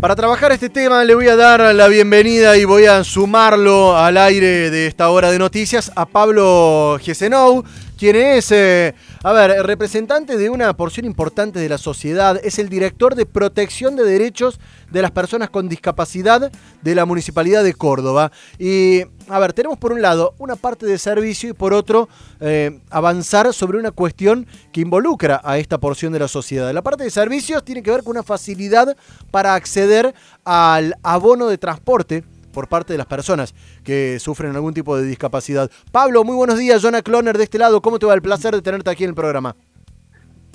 [0.00, 4.16] Para trabajar este tema le voy a dar la bienvenida y voy a sumarlo al
[4.16, 7.64] aire de esta hora de noticias a Pablo Gesenou,
[7.98, 12.68] quien es, eh, a ver, representante de una porción importante de la sociedad, es el
[12.68, 14.60] director de protección de derechos
[14.90, 16.50] de las personas con discapacidad
[16.80, 18.30] de la Municipalidad de Córdoba.
[18.58, 22.08] Y, a ver, tenemos por un lado una parte de servicio y por otro
[22.40, 26.72] eh, avanzar sobre una cuestión que involucra a esta porción de la sociedad.
[26.72, 28.96] La parte de servicios tiene que ver con una facilidad
[29.32, 32.22] para acceder al abono de transporte
[32.58, 33.54] por parte de las personas
[33.84, 35.70] que sufren algún tipo de discapacidad.
[35.92, 36.82] Pablo, muy buenos días.
[36.82, 37.80] Jonah Cloner de este lado.
[37.80, 38.14] ¿Cómo te va?
[38.14, 39.54] El placer de tenerte aquí en el programa.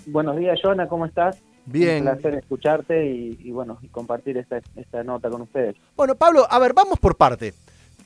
[0.08, 0.86] Buenos días, Jonah.
[0.90, 1.42] ¿Cómo estás?
[1.66, 2.06] Bien.
[2.06, 5.78] Un placer escucharte y, bueno, y compartir esta, esta nota con ustedes.
[5.96, 7.54] Bueno, Pablo, a ver, vamos por parte.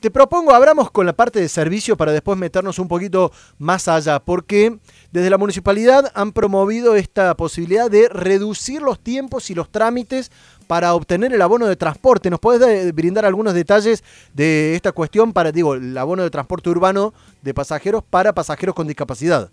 [0.00, 4.20] Te propongo, abramos con la parte de servicio para después meternos un poquito más allá,
[4.20, 4.78] porque
[5.10, 10.30] desde la municipalidad han promovido esta posibilidad de reducir los tiempos y los trámites
[10.68, 12.30] para obtener el abono de transporte.
[12.30, 17.12] ¿Nos puedes brindar algunos detalles de esta cuestión para, digo, el abono de transporte urbano
[17.42, 19.50] de pasajeros para pasajeros con discapacidad?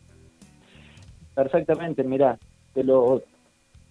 [1.33, 2.37] Perfectamente, mira,
[2.75, 3.23] te lo,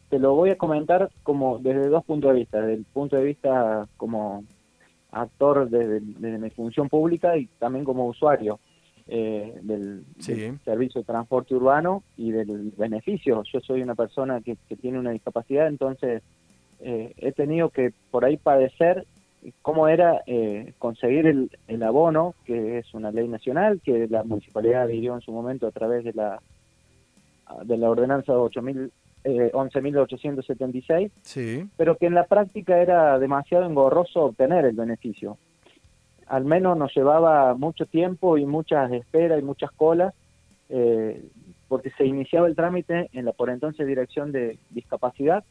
[0.09, 3.25] te lo voy a comentar como desde dos puntos de vista, desde el punto de
[3.25, 4.45] vista como
[5.15, 6.01] actor desde,
[6.39, 8.59] mi función pública y también como usuario
[9.07, 13.43] eh, del, servicio de transporte urbano y del beneficio.
[13.45, 16.23] Yo soy una persona que, tiene una discapacidad, entonces
[16.81, 19.07] eh, he tenido que por ahí padecer
[19.63, 24.83] cómo era eh, conseguir el, el, abono, que es una ley nacional que la municipalidad
[24.83, 26.41] adhirió en su momento a través de la
[27.63, 28.91] de la ordenanza 8000
[29.25, 31.69] eh, 11.876, sí.
[31.77, 35.39] pero que en la práctica era demasiado engorroso obtener el beneficio.
[36.27, 40.15] Al menos nos llevaba mucho tiempo y muchas esperas y muchas colas,
[40.69, 41.25] eh,
[41.69, 45.43] porque se iniciaba el trámite en la por entonces Dirección de Discapacidad,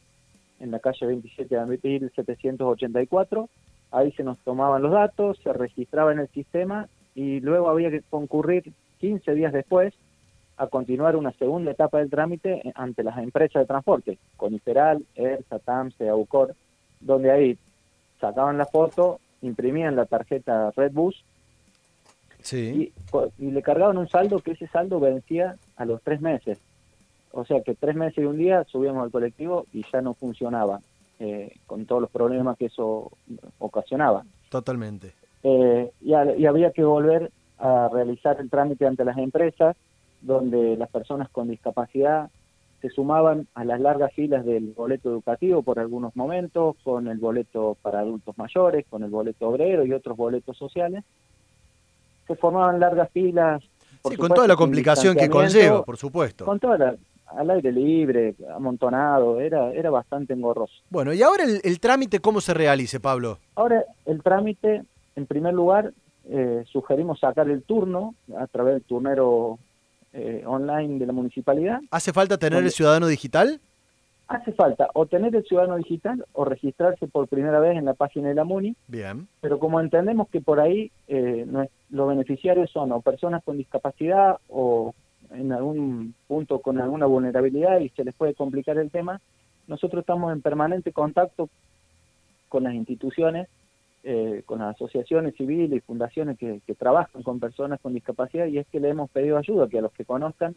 [0.60, 3.48] en la calle 27 de abril 784.
[3.90, 8.02] Ahí se nos tomaban los datos, se registraba en el sistema y luego había que
[8.08, 9.94] concurrir 15 días después
[10.56, 16.08] a continuar una segunda etapa del trámite ante las empresas de transporte, Coniferal, ERSA, TAMSE,
[16.08, 16.54] AUCOR,
[17.00, 17.58] donde ahí
[18.20, 21.24] sacaban la foto, imprimían la tarjeta Redbus
[22.40, 22.92] sí.
[23.38, 26.58] y, le cargaban un saldo que ese saldo vencía a los tres meses.
[27.32, 30.80] O sea que tres meses y un día subíamos al colectivo y ya no funcionaba,
[31.18, 33.10] eh, con todos los problemas que eso
[33.58, 34.24] ocasionaba.
[34.50, 35.12] Totalmente.
[35.42, 36.14] Eh, y
[36.46, 39.76] había que volver a realizar el trámite ante las empresas
[40.24, 42.30] donde las personas con discapacidad
[42.80, 47.78] se sumaban a las largas filas del boleto educativo por algunos momentos, con el boleto
[47.80, 51.02] para adultos mayores, con el boleto obrero y otros boletos sociales.
[52.26, 53.62] Se formaban largas filas.
[54.02, 56.44] con toda la complicación que conlleva, por supuesto.
[56.44, 56.96] Con toda
[57.26, 60.74] al aire libre, amontonado, era, era bastante engorroso.
[60.90, 63.38] Bueno, ¿y ahora el, trámite cómo se realice, Pablo?
[63.54, 64.82] Ahora el trámite,
[65.16, 65.92] en primer lugar,
[66.28, 69.58] eh, sugerimos sacar el turno a través del turnero
[70.14, 71.80] eh, online de la municipalidad.
[71.90, 73.60] ¿Hace falta tener el ciudadano digital?
[74.28, 78.28] Hace falta o tener el ciudadano digital o registrarse por primera vez en la página
[78.28, 78.76] de la MUNI.
[78.86, 79.26] Bien.
[79.40, 81.44] Pero como entendemos que por ahí eh,
[81.90, 84.94] los beneficiarios son o personas con discapacidad o
[85.32, 89.20] en algún punto con alguna vulnerabilidad y se les puede complicar el tema,
[89.66, 91.48] nosotros estamos en permanente contacto
[92.48, 93.48] con las instituciones
[94.06, 98.66] eh, con las asociaciones civiles y fundaciones que, trabajan con personas con discapacidad y es
[98.66, 100.54] que le hemos pedido ayuda, que a los que conozcan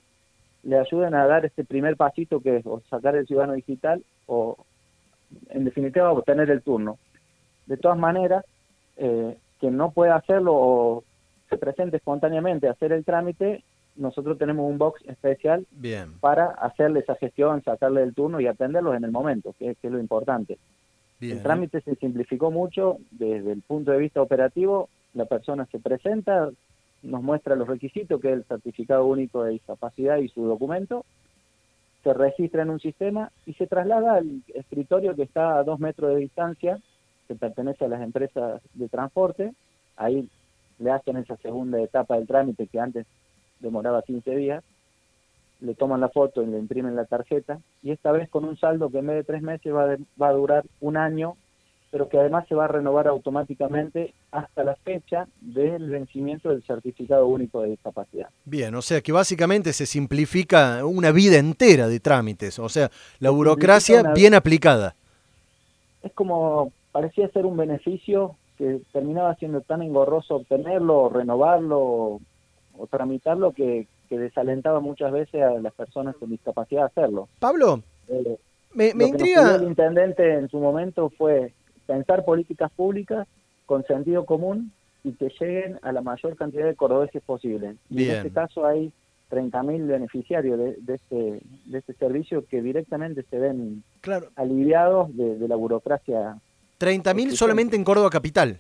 [0.63, 4.57] le ayuden a dar este primer pasito que es o sacar el ciudadano digital o
[5.47, 6.97] en definitiva obtener el turno.
[7.67, 8.43] De todas maneras,
[8.97, 11.03] eh, quien no pueda hacerlo o
[11.49, 13.63] se presente espontáneamente a hacer el trámite,
[13.95, 15.65] nosotros tenemos un box especial
[16.19, 19.99] para hacerle esa gestión, sacarle el turno y atenderlos en el momento, que es lo
[19.99, 20.57] importante.
[21.19, 24.89] El trámite se simplificó mucho desde el punto de vista operativo.
[25.13, 26.49] La persona se presenta,
[27.01, 31.05] nos muestra los requisitos, que es el certificado único de discapacidad y su documento,
[32.03, 36.13] se registra en un sistema y se traslada al escritorio que está a dos metros
[36.13, 36.79] de distancia,
[37.27, 39.53] que pertenece a las empresas de transporte.
[39.95, 40.29] Ahí
[40.79, 43.05] le hacen esa segunda etapa del trámite que antes
[43.59, 44.63] demoraba 15 días
[45.59, 48.89] le toman la foto y le imprimen la tarjeta, y esta vez con un saldo
[48.89, 51.35] que en vez de tres meses va, va a durar un año,
[51.89, 57.27] pero que además se va a renovar automáticamente hasta la fecha del vencimiento del certificado
[57.27, 58.29] único de discapacidad.
[58.45, 63.29] Bien, o sea que básicamente se simplifica una vida entera de trámites, o sea, la
[63.29, 64.95] burocracia bien aplicada.
[66.03, 72.19] Es como, parecía ser un beneficio que terminaba siendo tan engorroso obtenerlo, renovarlo
[72.77, 77.29] o tramitarlo que, que desalentaba muchas veces a las personas con discapacidad a hacerlo.
[77.39, 78.37] Pablo, eh,
[78.73, 79.55] me, intriga...
[79.55, 81.53] el intendente en su momento fue
[81.85, 83.27] pensar políticas públicas
[83.65, 84.71] con sentido común
[85.03, 87.75] y que lleguen a la mayor cantidad de cordobeses posible.
[87.89, 88.91] Y en este caso hay
[89.31, 94.29] 30.000 beneficiarios de, de, este, de este servicio que directamente se ven claro.
[94.35, 96.37] aliviados de, de la burocracia.
[96.79, 98.59] 30.000 solamente en Córdoba Capital.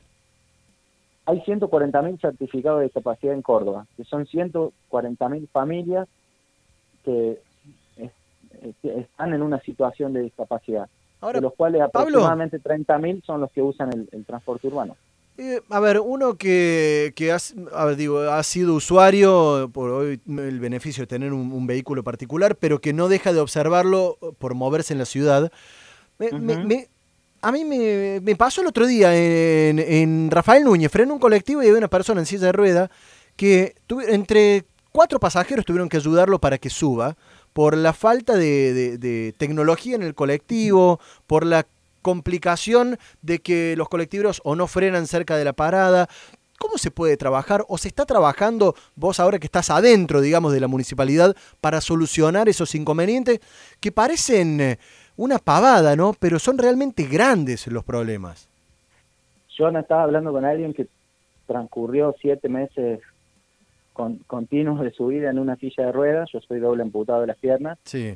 [1.27, 6.07] Hay 140.000 certificados de discapacidad en Córdoba, que son 140.000 familias
[7.03, 7.41] que
[8.83, 10.87] están en una situación de discapacidad,
[11.21, 14.95] de los cuales aproximadamente 30.000 son los que usan el, transporte urbano.
[15.37, 17.35] Eh, a ver, uno que, que
[17.97, 22.93] digo, ha sido usuario por hoy el beneficio de tener un, vehículo particular, pero que
[22.93, 25.51] no deja de observarlo por moverse en la ciudad.
[27.41, 31.77] A mí me, pasó el otro día en, Rafael Núñez, freno un colectivo y había
[31.77, 32.91] una persona en silla de rueda
[33.35, 33.75] que
[34.07, 37.15] entre cuatro pasajeros tuvieron que ayudarlo para que suba
[37.53, 41.65] por la falta de, tecnología en el colectivo, por la
[42.01, 46.07] complicación de que los colectivos o no frenan cerca de la parada.
[46.59, 50.59] ¿Cómo se puede trabajar o se está trabajando vos ahora que estás adentro, digamos, de
[50.59, 53.39] la municipalidad para solucionar esos inconvenientes
[53.79, 54.79] que parecen eh,
[55.17, 56.13] una pavada, ¿no?
[56.17, 58.47] Pero son realmente grandes los problemas.
[59.57, 60.87] Yo no estaba hablando con alguien que
[61.47, 63.01] transcurrió siete meses
[63.93, 67.27] con, continuos de su vida en una silla de ruedas, yo soy doble amputado de
[67.27, 68.15] las piernas, sí.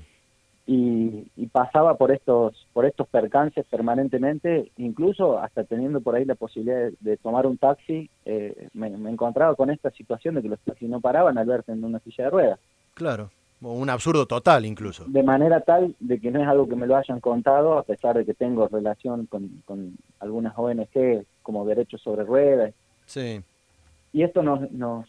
[0.68, 6.92] y, pasaba por estos, por estos percances permanentemente, incluso hasta teniendo por ahí la posibilidad
[7.00, 11.01] de, tomar un taxi, eh, me, encontraba con esta situación de que los taxis no
[11.01, 12.59] paraban al verte en una silla de ruedas.
[12.94, 13.31] Claro,
[13.62, 15.06] un absurdo total incluso.
[15.08, 18.18] De manera tal de que no es algo que me lo hayan contado, a pesar
[18.18, 22.74] de que tengo relación con, con algunas ONG como Derechos sobre Ruedas.
[23.06, 23.42] Sí.
[24.13, 25.08] Y esto nos, nos,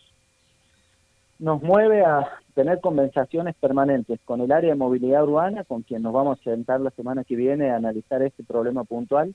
[1.38, 6.12] nos mueve a tener conversaciones permanentes con el área de movilidad urbana, con quien nos
[6.12, 9.34] vamos a sentar la semana que viene a analizar este problema puntual,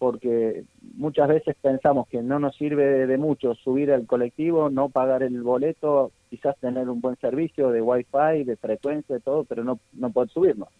[0.00, 0.64] porque
[0.94, 5.42] muchas veces pensamos que no nos sirve de mucho subir al colectivo, no pagar el
[5.42, 10.10] boleto, quizás tener un buen servicio de wifi, de frecuencia, de todo, pero no, no
[10.10, 10.70] poder subirnos,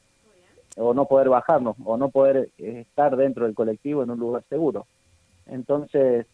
[0.78, 4.87] o no poder bajarnos, o no poder estar dentro del colectivo en un lugar seguro.
[5.46, 6.25] Entonces,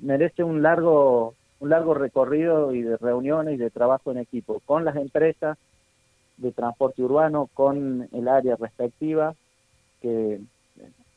[0.00, 4.84] merece un largo un largo recorrido y de reuniones y de trabajo en equipo con
[4.84, 5.58] las empresas
[6.38, 9.34] de transporte urbano, con el área respectiva,
[10.00, 10.40] que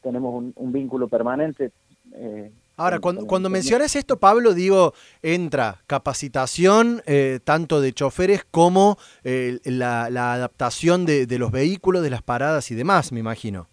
[0.04, 1.72] tenemos un, vínculo permanente.
[2.14, 8.98] Eh, Ahora, cuando, cuando mencionas esto, Pablo, digo, entra capacitación eh, tanto de choferes como
[9.24, 13.68] eh, la, la, adaptación de, de los vehículos, de las paradas y demás, me imagino.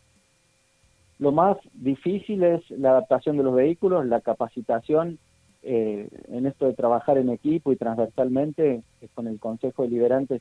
[1.18, 5.18] Lo más difícil es la adaptación de los vehículos, la capacitación
[5.62, 8.82] eh, en esto de trabajar en equipo y transversalmente,
[9.14, 10.40] con el Consejo Deliberante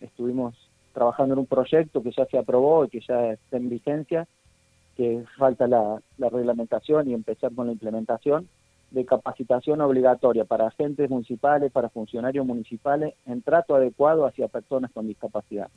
[0.00, 0.54] estuvimos
[0.94, 4.26] trabajando en un proyecto que ya se aprobó y que ya está en vigencia,
[4.96, 8.48] que falta la, reglamentación y empezar con la implementación
[8.90, 15.06] de capacitación obligatoria para agentes municipales, para funcionarios municipales, en trato adecuado hacia personas con
[15.06, 15.68] discapacidad.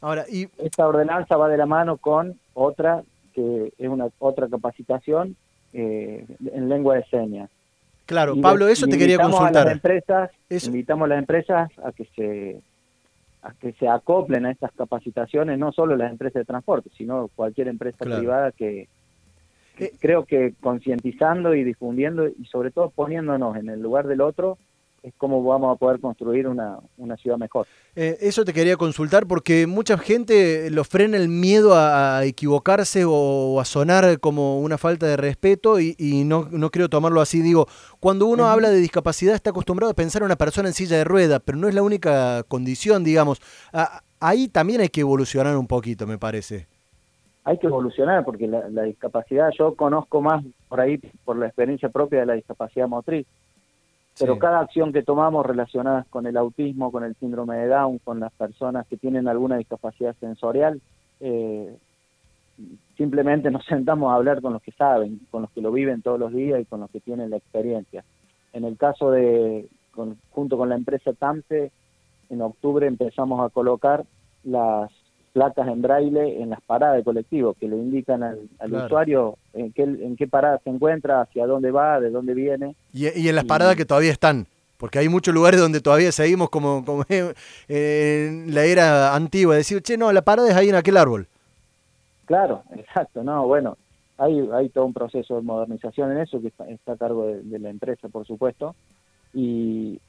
[0.00, 0.48] Ahora, y...
[0.58, 3.02] Esta ordenanza va de la mano con otra,
[3.34, 5.36] que es una otra capacitación
[5.72, 7.50] en lengua de señas.
[8.08, 9.62] Claro, Pablo, eso te quería consultar.
[9.62, 12.62] A las empresas, Invitamos a las empresas a que se
[13.42, 17.68] a que se acoplen a estas capacitaciones, no solo las empresas de transporte, sino cualquier
[17.68, 18.88] empresa privada que,
[19.78, 24.58] eh, creo que concientizando y difundiendo y sobre todo poniéndonos en el lugar del otro,
[25.08, 26.78] es cómo vamos a poder construir una,
[27.16, 27.66] ciudad mejor.
[27.96, 33.60] Eh, eso te quería consultar porque mucha gente lo frena el miedo a, equivocarse o,
[33.60, 37.40] a sonar como una falta de respeto y, no, no creo tomarlo así.
[37.42, 37.66] Digo,
[38.00, 41.04] cuando uno habla de discapacidad está acostumbrado a pensar en una persona en silla de
[41.04, 43.40] rueda, pero no es la única condición, digamos.
[44.20, 46.66] ahí también hay que evolucionar un poquito, me parece.
[47.44, 51.88] Hay que evolucionar porque la, la discapacidad, yo conozco más por ahí, por la experiencia
[51.88, 53.26] propia de la discapacidad motriz
[54.18, 58.20] pero cada acción que tomamos relacionadas con el autismo, con el síndrome de Down, con
[58.20, 60.80] las personas que tienen alguna discapacidad sensorial,
[61.20, 61.76] eh,
[62.96, 66.18] simplemente nos sentamos a hablar con los que saben, con los que lo viven todos
[66.18, 68.04] los días y con los que tienen la experiencia.
[68.52, 69.68] En el caso de,
[70.30, 71.70] junto con la empresa TAMPE,
[72.30, 74.04] en octubre empezamos a colocar
[74.44, 74.90] las
[75.38, 79.84] placas en braille en las paradas de colectivo que le indican al, usuario en qué,
[79.84, 82.74] en qué parada se encuentra, hacia dónde va, de dónde viene.
[82.92, 86.84] Y, en las paradas que todavía están, porque hay muchos lugares donde todavía seguimos como,
[86.84, 87.04] como
[87.68, 91.28] en la era antigua, decir, che, no, la parada es ahí en aquel árbol.
[92.24, 93.78] Claro, exacto, no, bueno,
[94.18, 97.70] hay, hay todo un proceso de modernización en eso que está, a cargo de la
[97.70, 98.74] empresa, por supuesto,
[99.32, 100.00] y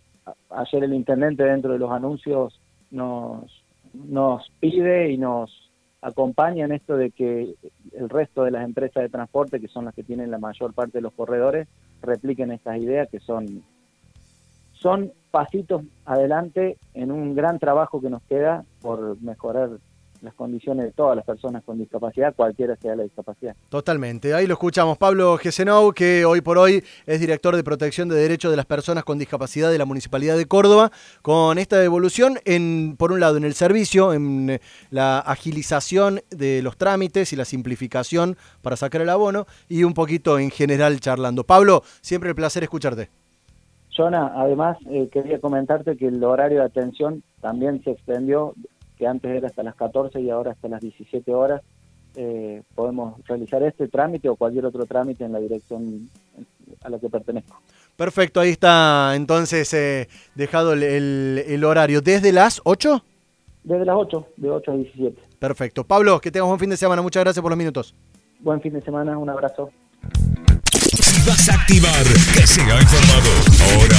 [0.50, 2.59] ayer el intendente dentro de los anuncios
[2.89, 3.59] nos
[3.93, 7.55] nos pide y nos acompaña en esto de que
[7.93, 11.00] el resto de las empresas de transporte, que son las que tienen la mayor parte
[11.00, 11.67] de los corredores,
[12.01, 13.63] repliquen estas ideas que son,
[14.74, 19.72] son pasitos adelante en un gran trabajo que nos queda por mejorar
[20.22, 23.56] las condiciones de todas las personas con discapacidad, cualquiera sea la discapacidad.
[23.70, 24.34] Totalmente.
[24.34, 24.98] Ahí lo escuchamos.
[24.98, 29.04] Pablo Gesenou, que hoy por hoy es director de protección de derechos de las personas
[29.04, 33.44] con discapacidad de la Municipalidad de Córdoba, con esta evolución, en, por un lado, en
[33.44, 34.60] el servicio, en eh,
[34.90, 40.40] la agilización de los trámites y la simplificación para sacar el abono, y un poquito
[40.40, 41.44] en general charlando.
[41.44, 43.10] Pablo, siempre el placer escucharte.
[43.96, 48.54] Jonah, además eh, quería comentarte que el horario de atención también se extendió
[49.00, 51.62] que antes era hasta las 14 y ahora hasta las 17 horas,
[52.15, 56.10] eh, podemos realizar este trámite o cualquier otro trámite en la dirección
[56.84, 57.62] a la que pertenezco.
[57.96, 62.01] Perfecto, ahí está entonces eh, dejado el, horario.
[62.01, 63.03] ¿Desde las 8?
[63.63, 65.22] Desde las 8, de 8 a 17.
[65.39, 65.86] Perfecto.
[65.86, 67.01] Pablo, que tengas buen fin de semana.
[67.01, 67.96] Muchas gracias por los minutos.
[68.41, 69.70] Buen fin de semana, un abrazo.
[71.01, 72.03] Si vas a activar,
[72.34, 73.29] que sea informado.
[73.75, 73.98] Ahora